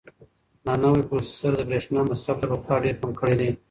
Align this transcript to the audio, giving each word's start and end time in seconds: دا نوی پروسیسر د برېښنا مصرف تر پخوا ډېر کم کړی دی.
دا 0.65 0.73
نوی 0.81 1.01
پروسیسر 1.09 1.51
د 1.57 1.61
برېښنا 1.69 2.01
مصرف 2.09 2.37
تر 2.41 2.49
پخوا 2.59 2.75
ډېر 2.83 2.95
کم 3.01 3.11
کړی 3.19 3.35
دی. 3.39 3.49